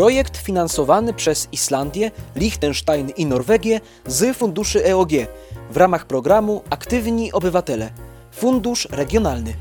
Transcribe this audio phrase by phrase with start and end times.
[0.00, 5.10] Projekt finansowany przez Islandię, Liechtenstein i Norwegię z funduszy EOG
[5.70, 7.90] w ramach programu Aktywni Obywatele.
[8.32, 9.54] Fundusz Regionalny.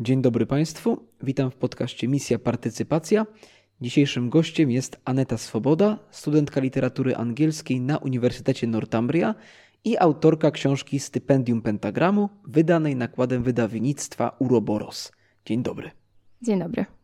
[0.00, 1.06] Dzień dobry Państwu.
[1.22, 3.26] Witam w podcaście Misja Partycypacja.
[3.80, 9.34] Dzisiejszym gościem jest Aneta Swoboda, studentka literatury angielskiej na Uniwersytecie Northumbria
[9.84, 15.12] i autorka książki Stypendium Pentagramu, wydanej nakładem wydawnictwa Uroboros.
[15.46, 15.90] Dzień dobry.
[16.42, 17.01] Dzień dobry.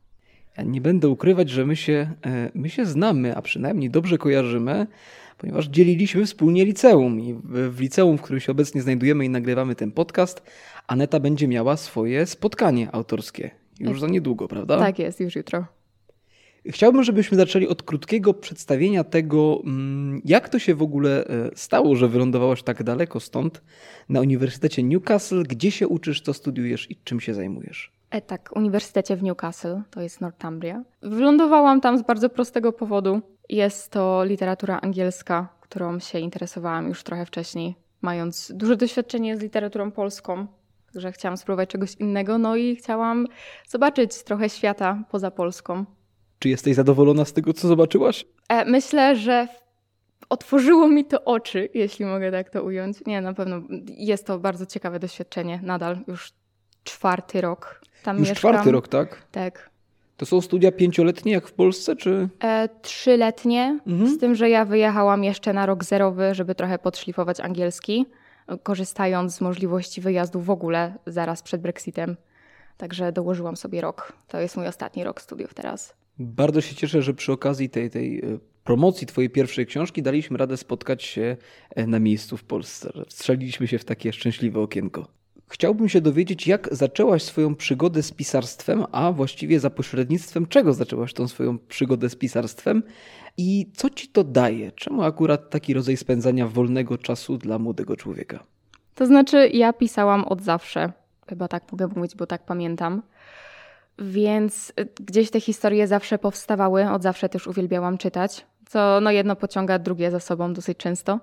[0.65, 4.87] Nie będę ukrywać, że my się, e, my się znamy, a przynajmniej dobrze kojarzymy,
[5.39, 9.93] ponieważ dzieliliśmy wspólnie liceum i w, liceum, w którym się obecnie znajdujemy i nagrywamy ten
[9.93, 10.43] podcast,
[10.87, 13.51] Aneta będzie miała swoje spotkanie autorskie.
[13.81, 14.79] Już za niedługo, prawda?
[14.79, 15.67] Tak jest, już jutro.
[16.67, 21.97] Chciałbym, żebyśmy zaczęli od krótkiego przedstawienia tego, mm, jak to się w ogóle e, stało,
[21.97, 23.63] że wylądowałaś tak daleko stąd
[24.09, 25.43] na Uniwersytecie Newcastle.
[25.43, 27.98] Gdzie się uczysz, co studiujesz i czym się zajmujesz?
[28.11, 30.83] E, tak, Uniwersytecie w Newcastle, to jest Northumbria.
[31.03, 33.21] Wylądowałam tam z bardzo prostego powodu.
[33.49, 39.91] Jest to literatura angielska, którą się interesowałam już trochę wcześniej, mając duże doświadczenie z literaturą
[39.91, 40.47] polską.
[40.93, 43.27] Także chciałam spróbować czegoś innego, no i chciałam
[43.69, 45.85] zobaczyć trochę świata poza Polską.
[46.39, 48.25] Czy jesteś zadowolona z tego, co zobaczyłaś?
[48.49, 49.49] E, myślę, że
[50.29, 53.07] otworzyło mi to oczy, jeśli mogę tak to ująć.
[53.07, 56.33] Nie, na pewno jest to bardzo ciekawe doświadczenie, nadal już
[56.85, 58.53] czwarty rok tam Już mieszkam.
[58.53, 59.23] czwarty rok, tak?
[59.33, 59.71] Tak.
[60.17, 62.29] To są studia pięcioletnie jak w Polsce, czy?
[62.43, 64.11] E, trzyletnie, Mhm.
[64.11, 68.07] z tym, że ja wyjechałam jeszcze na rok zerowy, żeby trochę podszlifować angielski,
[68.63, 72.17] korzystając z możliwości wyjazdu w ogóle zaraz przed Brexitem.
[72.77, 74.13] Także dołożyłam sobie rok.
[74.29, 75.95] To jest mój ostatni rok studiów teraz.
[76.19, 78.23] Bardzo się cieszę, że przy okazji tej, tej e,
[78.65, 81.37] promocji twojej pierwszej książki daliśmy radę spotkać się
[81.71, 82.91] e, na miejscu w Polsce.
[82.95, 85.09] że Wstrzeliliśmy się w takie szczęśliwe okienko.
[85.49, 91.13] Chciałbym się dowiedzieć, jak zaczęłaś swoją przygodę z pisarstwem, a właściwie za pośrednictwem czego zaczęłaś
[91.13, 92.83] tą swoją przygodę z pisarstwem
[93.37, 94.73] i co ci to daje?
[94.73, 98.45] Czemu akurat taki rodzaj spędzania wolnego czasu dla młodego człowieka?
[98.95, 100.93] To znaczy, ja pisałam od zawsze.
[101.29, 103.03] Chyba tak mogę mówić, bo tak pamiętam.
[103.99, 109.37] Więc y, gdzieś te historie zawsze powstawały, od zawsze też uwielbiałam czytać, co no jedno
[109.37, 111.21] pociąga drugie za sobą dosyć często.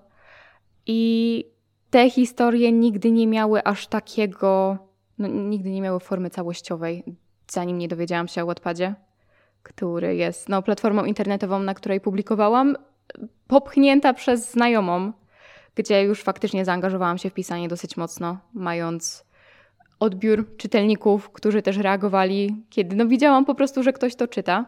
[0.85, 1.45] I
[1.89, 4.77] te historie nigdy nie miały aż takiego,
[5.17, 7.03] no, nigdy nie miały formy całościowej,
[7.47, 8.95] zanim nie dowiedziałam się o Wattpadzie,
[9.63, 12.75] który jest no, platformą internetową, na której publikowałam,
[13.47, 15.13] popchnięta przez znajomą,
[15.75, 19.25] gdzie już faktycznie zaangażowałam się w pisanie dosyć mocno, mając
[19.99, 24.65] odbiór czytelników, którzy też reagowali, kiedy no, widziałam po prostu, że ktoś to czyta.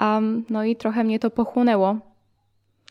[0.00, 1.98] Um, no i trochę mnie to pochłonęło.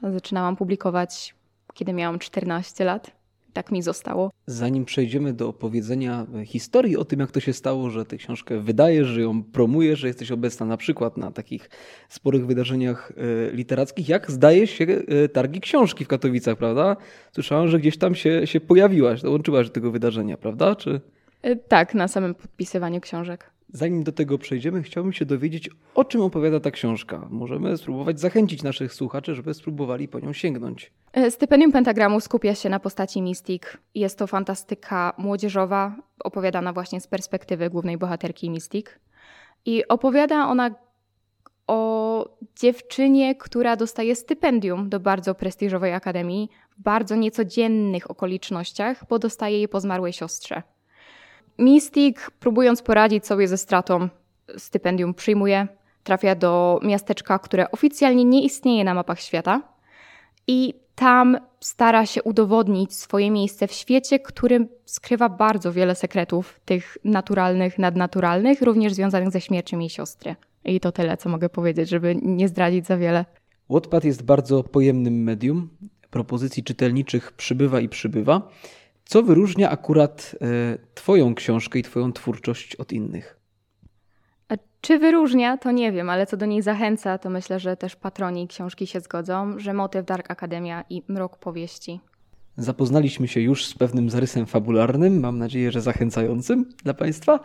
[0.03, 1.35] Zaczynałam publikować,
[1.73, 3.21] kiedy miałam 14 lat.
[3.53, 4.31] Tak mi zostało.
[4.45, 9.07] Zanim przejdziemy do opowiedzenia historii o tym, jak to się stało, że tę książkę wydajesz,
[9.07, 11.69] że ją promujesz, że jesteś obecna na przykład na takich
[12.09, 13.11] sporych wydarzeniach
[13.51, 16.97] e, literackich, jak zdaje się e, targi książki w Katowicach, prawda?
[17.31, 20.75] Słyszałam, że gdzieś tam się, się pojawiłaś, dołączyłaś do tego wydarzenia, prawda?
[20.75, 21.01] Czy...
[21.45, 23.51] Y, Tak, na samym podpisywaniu książek.
[23.73, 27.27] Zanim do tego przejdziemy, chciałbym się dowiedzieć, o czym opowiada ta książka.
[27.29, 30.91] Możemy spróbować zachęcić naszych słuchaczy, żeby spróbowali po nią sięgnąć.
[31.13, 33.63] E, Stypendium Pentagramu skupia się na postaci Mystic.
[33.95, 38.85] Jest to fantastyka młodzieżowa, opowiadana właśnie z perspektywy głównej bohaterki Mystic.
[39.65, 40.75] I opowiada ona
[41.67, 49.59] o dziewczynie, która dostaje stypendium do bardzo prestiżowej akademii w bardzo niecodziennych okolicznościach, bo dostaje
[49.59, 50.63] je po zmarłej siostrze.
[51.57, 54.09] Mystic, próbując poradzić sobie ze stratą,
[54.57, 55.67] stypendium przyjmuje,
[56.03, 59.61] trafia do miasteczka, które oficjalnie nie istnieje na mapach świata
[60.47, 66.97] i tam stara się udowodnić swoje miejsce w świecie, który skrywa bardzo wiele sekretów, tych
[67.03, 70.35] naturalnych, nadnaturalnych, również związanych ze śmiercią jej siostry.
[70.65, 73.25] I to tyle, co mogę powiedzieć, żeby nie zdradzić za wiele.
[73.69, 75.69] Wattpad jest bardzo pojemnym medium.
[76.09, 78.49] Propozycji czytelniczych przybywa i przybywa.
[79.11, 83.39] Co wyróżnia akurat e, Twoją książkę i Twoją twórczość od innych?
[84.49, 87.95] A czy wyróżnia, to nie wiem, ale co do niej zachęca, to myślę, że też
[87.95, 91.99] patroni książki się zgodzą, że motyw Dark Akademia i mrok powieści.
[92.57, 97.39] Zapoznaliśmy się już z pewnym zarysem fabularnym, mam nadzieję, że zachęcającym dla Państwa,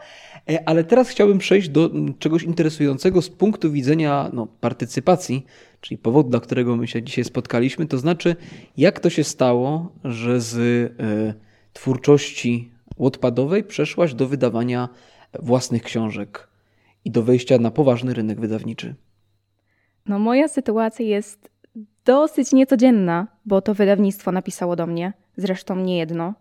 [0.50, 5.46] E, ale teraz chciałbym przejść do mm, czegoś interesującego z punktu widzenia no, partycypacji,
[5.80, 8.36] czyli powodu, dla którego my się dzisiaj spotkaliśmy, to znaczy,
[8.76, 10.56] jak to się stało, że z
[11.00, 11.45] e,
[11.76, 14.88] twórczości Wattpadowej przeszłaś do wydawania
[15.38, 16.48] własnych książek
[17.04, 18.94] i do wejścia na poważny rynek wydawniczy.
[20.06, 21.50] No, moja sytuacja jest
[22.04, 26.34] dosyć niecodzienna, bo to wydawnictwo napisało do mnie, zresztą nie jedno.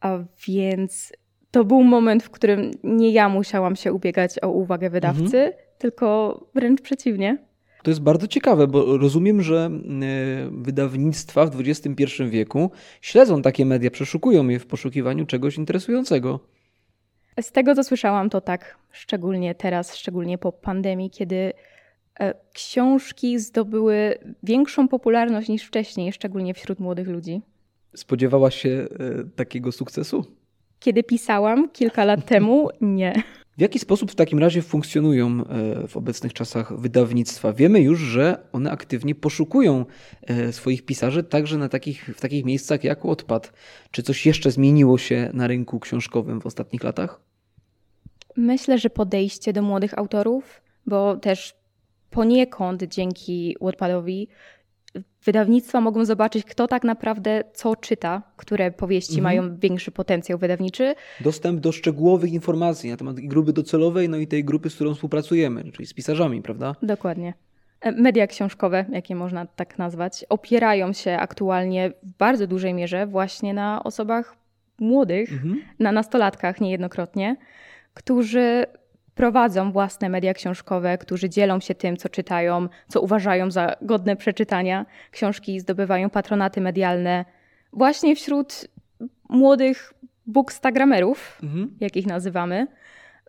[0.00, 1.12] A więc
[1.50, 6.80] to był moment, w którym nie ja musiałam się ubiegać o uwagę wydawcy, tylko wręcz
[6.80, 7.38] przeciwnie.
[7.82, 12.70] To jest bardzo ciekawe, bo rozumiem, że e, wydawnictwa w XXI wieku
[13.00, 16.40] śledzą takie media, przeszukują je w poszukiwaniu czegoś interesującego.
[17.40, 21.52] Z tego, co słyszałam, to tak, szczególnie teraz, szczególnie po pandemii, kiedy
[22.20, 27.40] e, książki zdobyły większą popularność niż wcześniej, szczególnie wśród młodych ludzi.
[27.94, 28.88] Spodziewałaś się e,
[29.36, 30.24] takiego sukcesu?
[30.80, 33.22] Kiedy pisałam kilka lat temu, nie.
[33.58, 37.52] W jaki sposób w takim razie funkcjonują e, w obecnych czasach wydawnictwa?
[37.52, 39.84] Wiemy już, że one aktywnie poszukują
[40.22, 43.52] e, swoich pisarzy także na takich, w takich miejscach jak Odpad.
[43.90, 47.20] Czy coś jeszcze zmieniło się na rynku książkowym w ostatnich latach?
[48.36, 51.54] Myślę, że podejście do młodych autorów, bo też
[52.10, 54.28] poniekąd dzięki Wattpadowi
[55.24, 59.24] wydawnictwa mogą zobaczyć, kto tak naprawdę co czyta, które powieści mhm.
[59.24, 60.94] mają większy potencjał wydawniczy.
[61.20, 65.72] Dostęp do szczegółowych informacji na temat grupy docelowej, no i tej grupy, z którą współpracujemy,
[65.72, 66.74] czyli z pisarzami, prawda?
[66.82, 67.34] Dokładnie.
[67.80, 73.54] E, media książkowe, jakie można tak nazwać, opierają się aktualnie w bardzo dużej mierze właśnie
[73.54, 74.36] na osobach
[74.78, 75.62] młodych, mhm.
[75.78, 77.36] na nastolatkach niejednokrotnie,
[77.94, 78.66] którzy
[79.14, 84.86] prowadzą własne media książkowe, którzy dzielą się tym, co czytają, co uważają za godne przeczytania.
[85.10, 87.24] Książki zdobywają patronaty medialne
[87.72, 88.68] właśnie wśród
[89.28, 89.94] młodych
[90.26, 91.76] bookstagramerów, mhm.
[91.80, 92.66] jak ich nazywamy.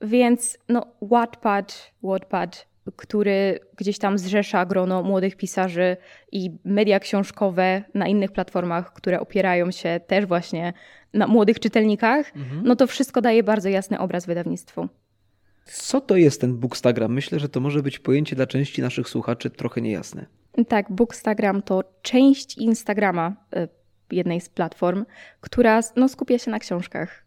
[0.01, 5.97] Więc no, Wattpad, Wattpad, który gdzieś tam zrzesza grono młodych pisarzy
[6.31, 10.73] i media książkowe na innych platformach, które opierają się też właśnie
[11.13, 12.61] na młodych czytelnikach, mhm.
[12.63, 14.89] no to wszystko daje bardzo jasny obraz wydawnictwu.
[15.65, 17.13] Co to jest ten Bookstagram?
[17.13, 20.25] Myślę, że to może być pojęcie dla części naszych słuchaczy trochę niejasne.
[20.67, 23.67] Tak, Bookstagram to część Instagrama, y,
[24.11, 25.05] jednej z platform,
[25.41, 27.23] która no, skupia się na książkach.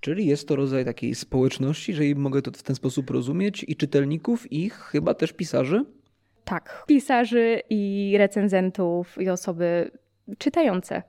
[0.00, 4.52] Czyli jest to rodzaj takiej społeczności, jeżeli mogę to w ten sposób rozumieć, i czytelników,
[4.52, 5.84] i chyba też pisarzy?
[6.44, 9.90] Tak, pisarzy i recenzentów, i osoby
[10.38, 11.02] czytające.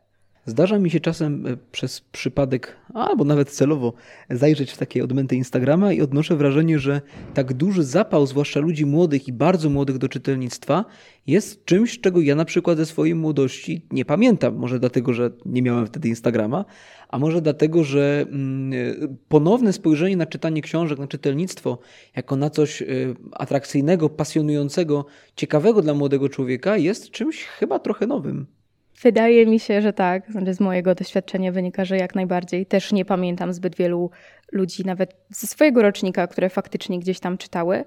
[0.48, 3.94] Zdarza mi się czasem e, przez przypadek, albo nawet celowo,
[4.30, 7.02] zajrzeć w takie odmęty Instagrama i odnoszę wrażenie, że
[7.34, 10.86] tak duży zapał, zwłaszcza ludzi młodych i bardzo młodych do czytelnictwa,
[11.28, 14.56] jest czymś, czego ja na przykład ze swojej młodości nie pamiętam.
[14.56, 16.66] Może dlatego, że nie miałem wtedy Instagrama,
[17.10, 21.80] a może dlatego, że mm, e, ponowne spojrzenie na czytanie książek, na czytelnictwo,
[22.16, 22.86] jako na coś e,
[23.32, 25.06] atrakcyjnego, pasjonującego,
[25.36, 28.56] ciekawego dla młodego człowieka, jest czymś chyba trochę nowym.
[29.02, 30.32] Wydaje mi się, że tak.
[30.32, 32.66] Znaczy z mojego doświadczenia wynika, że jak najbardziej.
[32.66, 34.12] Też nie pamiętam zbyt wielu
[34.52, 37.86] ludzi, nawet ze swojego rocznika, które faktycznie gdzieś tam czytały.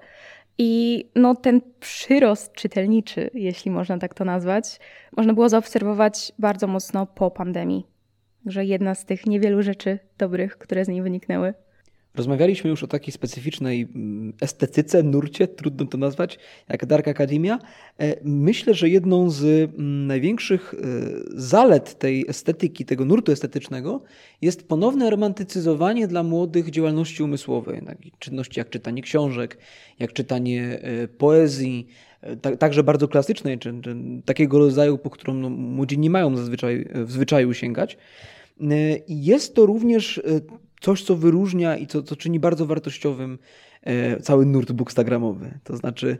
[0.57, 4.79] I no, ten przyrost czytelniczy, jeśli można tak to nazwać,
[5.17, 7.87] można było zaobserwować bardzo mocno po pandemii.
[8.45, 11.53] Że jedna z tych niewielu rzeczy dobrych, które z niej wyniknęły.
[12.15, 17.59] Rozmawialiśmy już o takiej specyficznej mm, estetyce, nurcie, trudno to nazwać, jak Dark Academia.
[17.99, 20.77] E, myślę, że jedną z mm, największych e,
[21.33, 24.03] zalet tej estetyki, tego nurtu estetycznego
[24.41, 27.81] jest ponowne romantycyzowanie dla młodych działalności umysłowej,
[28.19, 29.57] czynności jak czytanie książek,
[29.99, 31.87] jak czytanie e, poezji,
[32.59, 37.11] także bardzo klasycznej, czy, czy takiego rodzaju, po którą no, młodzi nie mają zazwyczaj w
[37.11, 37.97] zwyczaju sięgać.
[39.07, 40.21] Jest to również
[40.81, 43.39] coś, co wyróżnia i co, co czyni bardzo wartościowym
[43.83, 45.59] e, cały nurt bookstagramowy.
[45.63, 46.17] To znaczy,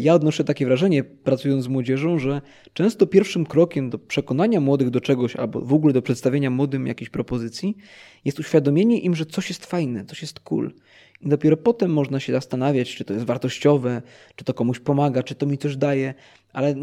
[0.00, 2.40] ja odnoszę takie wrażenie, pracując z młodzieżą, że
[2.72, 7.10] często pierwszym krokiem do przekonania młodych do czegoś, albo w ogóle do przedstawienia młodym jakiejś
[7.10, 7.76] propozycji,
[8.24, 10.72] jest uświadomienie im, że coś jest fajne, coś jest cool.
[11.20, 14.02] I dopiero potem można się zastanawiać, czy to jest wartościowe,
[14.36, 16.14] czy to komuś pomaga, czy to mi coś daje.
[16.52, 16.74] Ale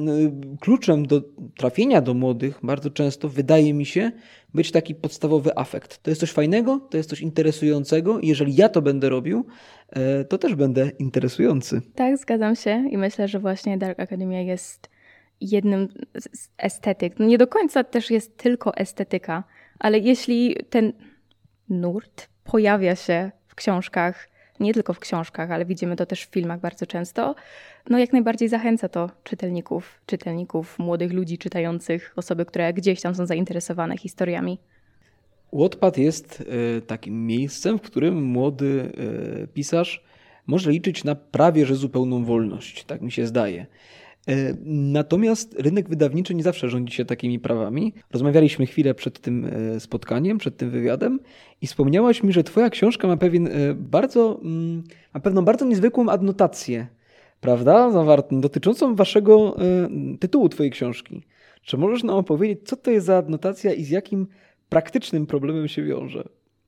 [0.59, 1.21] kluczem do
[1.57, 4.11] trafienia do młodych bardzo często wydaje mi się
[4.53, 6.03] być taki podstawowy afekt.
[6.03, 9.45] To jest coś fajnego, to jest coś interesującego i jeżeli ja to będę robił,
[9.89, 11.81] e, to też będę interesujący.
[11.95, 14.89] Tak, zgadzam się i myślę, że właśnie Dark Academia jest
[15.41, 17.19] jednym z estetyk.
[17.19, 19.43] No nie do końca też jest tylko estetyka,
[19.79, 20.93] ale jeśli ten
[21.69, 24.29] nurt pojawia się w książkach,
[24.59, 27.35] nie tylko w książkach, ale widzimy to też w filmach bardzo często,
[27.89, 33.25] no jak najbardziej zachęca to czytelników, czytelników, młodych ludzi czytających, osoby, które gdzieś tam są
[33.25, 34.59] zainteresowane historiami.
[35.53, 36.43] Wattpad jest
[36.77, 38.91] e, takim miejscem, w którym młody
[39.43, 40.03] e, pisarz
[40.47, 43.65] może liczyć na prawie że zupełną wolność, tak mi się zdaje.
[44.27, 47.93] E, natomiast rynek wydawniczy nie zawsze rządzi się takimi prawami.
[48.11, 51.19] Rozmawialiśmy chwilę przed tym e, spotkaniem, przed tym wywiadem
[51.61, 54.83] i wspomniałaś mi, że twoja książka ma pewien e, bardzo, mm,
[55.13, 56.87] ma pewną bardzo niezwykłą adnotację,
[57.41, 59.55] prawda, zawartą, dotyczącą waszego
[60.19, 61.23] tytułu twojej książki.
[61.61, 64.27] Czy możesz nam opowiedzieć, co to jest za adnotacja i z jakim
[64.69, 66.23] praktycznym problemem się wiąże?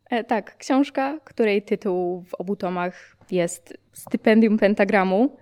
[0.10, 5.38] E, tak, książka, której tytuł w obu tomach jest stypendium pentagramu.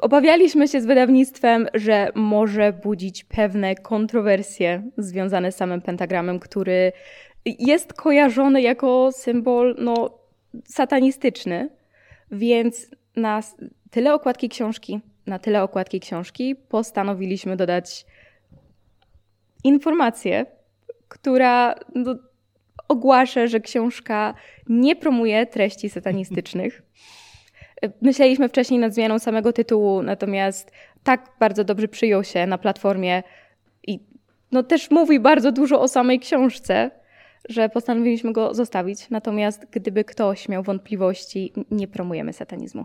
[0.00, 6.92] Obawialiśmy się z wydawnictwem, że może budzić pewne kontrowersje związane z samym pentagramem, który
[7.44, 10.18] jest kojarzony jako symbol no,
[10.64, 11.68] satanistyczny,
[12.30, 13.40] więc na
[13.90, 18.06] tyle okładki książki, na tyle okładki książki postanowiliśmy dodać
[19.64, 20.46] informację,
[21.08, 22.14] która no,
[22.88, 24.34] ogłasza, że książka
[24.68, 26.82] nie promuje treści satanistycznych.
[28.02, 30.70] Myśleliśmy wcześniej nad zmianą samego tytułu, natomiast
[31.02, 33.22] tak bardzo dobrze przyjął się na platformie
[33.86, 34.00] i
[34.52, 36.90] no też mówi bardzo dużo o samej książce,
[37.48, 39.10] że postanowiliśmy go zostawić.
[39.10, 42.84] Natomiast gdyby ktoś miał wątpliwości, nie promujemy satanizmu.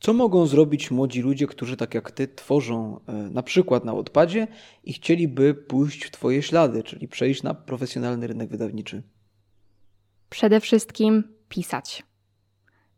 [0.00, 4.46] Co mogą zrobić młodzi ludzie, którzy tak jak ty tworzą e, na przykład na odpadzie
[4.84, 9.02] i chcieliby pójść w twoje ślady, czyli przejść na profesjonalny rynek wydawniczy?
[10.30, 12.02] Przede wszystkim pisać.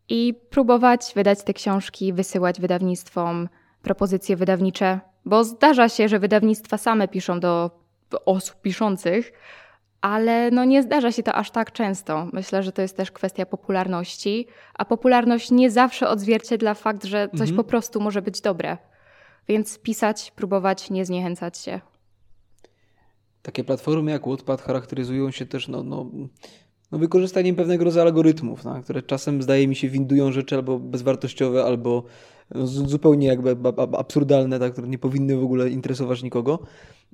[0.09, 3.49] I próbować wydać te książki, wysyłać wydawnictwom
[3.83, 7.71] propozycje wydawnicze, bo zdarza się, że wydawnictwa same piszą do
[8.25, 9.33] osób piszących,
[10.01, 12.29] ale no nie zdarza się to aż tak często.
[12.33, 17.41] Myślę, że to jest też kwestia popularności, a popularność nie zawsze odzwierciedla fakt, że coś
[17.41, 17.57] mhm.
[17.57, 18.79] po prostu może być dobre.
[19.49, 21.81] Więc pisać, próbować, nie zniechęcać się.
[23.43, 26.07] Takie platformy jak Wattpad charakteryzują się też no, no,
[26.93, 31.65] no wykorzystaniem pewnego rodzaju algorytmów, no, które czasem zdaje mi się windują rzeczy albo bezwartościowe,
[31.65, 32.05] albo
[32.55, 33.57] no, zupełnie jakby
[33.99, 36.59] absurdalne, tak, które nie powinny w ogóle interesować nikogo.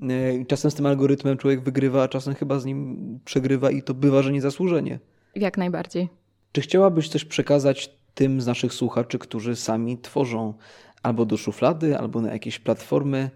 [0.03, 3.95] E, czasem z tym algorytmem człowiek wygrywa, a czasem chyba z nim przegrywa i to
[3.95, 4.99] bywa, że niezasłużenie.
[5.35, 6.09] Jak najbardziej.
[6.53, 10.55] Czy chciałabyś coś przekazać tym z naszych słuchaczy, którzy sami tworzą
[11.03, 13.31] albo do szuflady, albo na jakieś platformy,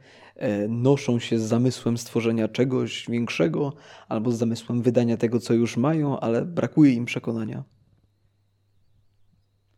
[0.69, 3.73] noszą się z zamysłem stworzenia czegoś większego,
[4.09, 7.65] albo z zamysłem wydania tego, co już mają, ale brakuje im przekonania?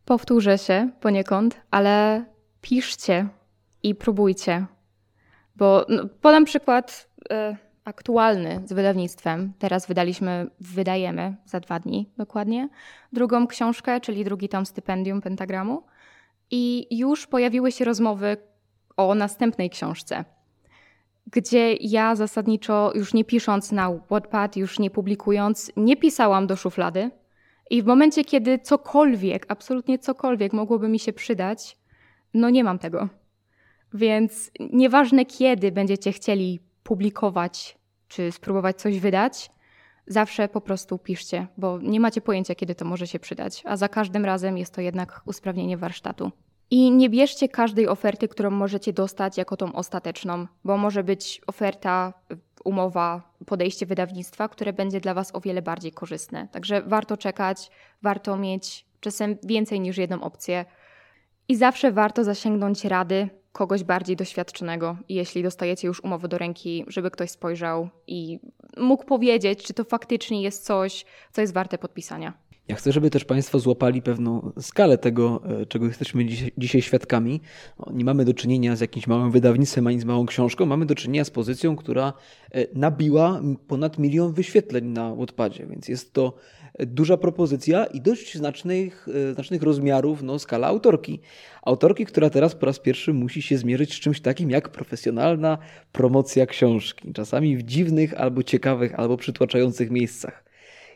[0.05, 2.25] Powtórzę się poniekąd, ale
[2.61, 3.27] piszcie
[3.83, 4.65] i próbujcie.
[5.55, 9.53] Bo no, podam przykład y, aktualny z wydawnictwem.
[9.59, 12.69] Teraz wydaliśmy, wydajemy za dwa dni dokładnie,
[13.13, 15.83] drugą książkę, czyli drugi tom stypendium Pentagramu.
[16.51, 18.37] I już pojawiły się rozmowy
[18.97, 20.25] o następnej książce,
[21.27, 27.11] gdzie ja zasadniczo już nie pisząc na Wattpad, już nie publikując, nie pisałam do szuflady.
[27.69, 31.77] I w momencie, kiedy cokolwiek, absolutnie cokolwiek mogłoby mi się przydać,
[32.33, 33.09] no nie mam tego.
[33.93, 39.51] Więc nieważne kiedy będziecie chcieli publikować czy spróbować coś wydać,
[40.07, 43.89] zawsze po prostu piszcie, bo nie macie pojęcia, kiedy to może się przydać, a za
[43.89, 46.31] każdym razem jest to jednak usprawnienie warsztatu.
[46.71, 52.13] I nie bierzcie każdej oferty, którą możecie dostać jako tą ostateczną, bo może być oferta,
[52.65, 56.47] umowa, podejście wydawnictwa, które będzie dla Was o wiele bardziej korzystne.
[56.51, 60.65] Także warto czekać, warto mieć czasem więcej niż jedną opcję.
[61.47, 67.11] I zawsze warto zasięgnąć rady kogoś bardziej doświadczonego, jeśli dostajecie już umowę do ręki, żeby
[67.11, 68.39] ktoś spojrzał i
[68.77, 72.33] mógł powiedzieć, czy to faktycznie jest coś, co jest warte podpisania.
[72.71, 77.41] Ja chcę, żeby też Państwo złapali pewną skalę tego, e, czego jesteśmy dzisiaj, dzisiaj świadkami.
[77.93, 81.25] Nie mamy do czynienia z jakimś małym wydawnictwem ani z małą książką, mamy do czynienia
[81.25, 82.13] z pozycją, która
[82.51, 86.33] e, nabiła ponad milion wyświetleń na Wattpadzie, więc jest to
[86.79, 91.19] duża propozycja i dość znacznych, e, znacznych rozmiarów no, skala autorki.
[91.61, 95.57] Autorki, która teraz po raz pierwszy musi się zmierzyć z czymś takim jak profesjonalna
[95.91, 97.13] promocja książki.
[97.13, 100.50] Czasami w dziwnych albo ciekawych, albo przytłaczających miejscach.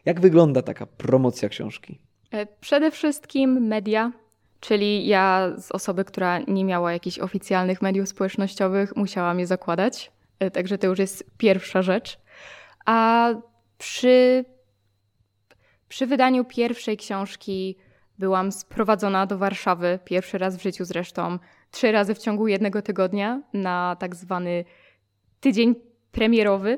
[0.06, 2.00] Jak wygląda taka promocja książki?
[2.32, 4.12] E, przede wszystkim media,
[4.60, 10.12] czyli ja z osoby, która nie miała jakichś oficjalnych mediów społecznościowych, musiałam je zakładać.
[10.40, 12.20] E, także to już jest pierwsza rzecz.
[12.86, 13.30] A
[13.78, 14.46] przy,
[15.88, 17.78] przy wydaniu pierwszej książki
[18.20, 21.40] byłam sprowadzona do Warszawy, pierwszy raz w życiu zresztą,
[21.72, 24.66] trzy razy w ciągu jednego tygodnia na tak zwany
[25.40, 25.76] tydzień
[26.12, 26.78] premierowy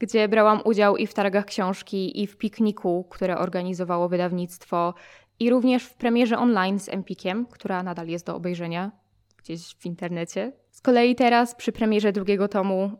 [0.00, 4.94] gdzie brałam udział i w targach książki, i w pikniku, które organizowało wydawnictwo,
[5.40, 8.90] i również w premierze online z Empikiem, która nadal jest do obejrzenia
[9.36, 10.52] gdzieś w internecie.
[10.70, 12.90] Z kolei teraz przy premierze drugiego tomu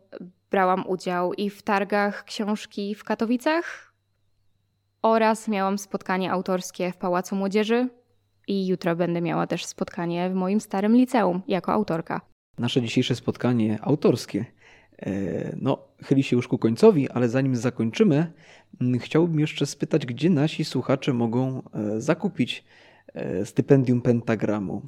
[0.51, 3.93] brałam udział i w targach książki w Katowicach
[5.01, 7.89] oraz miałam spotkanie autorskie w Pałacu Młodzieży
[8.47, 12.21] i jutro będę miała też spotkanie w moim starym liceum jako autorka.
[12.57, 14.45] Nasze dzisiejsze spotkanie autorskie
[15.61, 18.31] no, chyli się już ku końcowi, ale zanim zakończymy,
[18.81, 22.63] mm, chciałbym jeszcze spytać, gdzie nasi słuchacze mogą e, zakupić
[23.13, 24.81] e, stypendium pentagramu.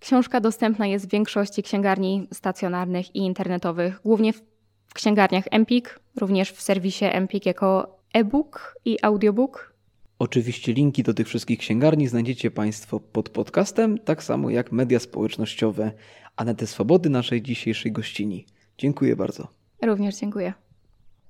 [0.00, 4.42] Książka dostępna jest w większości księgarni stacjonarnych i internetowych, głównie w
[4.94, 9.74] księgarniach Empik, również w serwisie Empik jako e-book i audiobook.
[10.18, 15.92] Oczywiście linki do tych wszystkich księgarni znajdziecie Państwo pod podcastem, tak samo jak media społecznościowe
[16.36, 18.46] Anety Swobody, naszej dzisiejszej gościni.
[18.78, 19.59] Dziękuję bardzo.
[19.82, 20.52] Również dziękuję.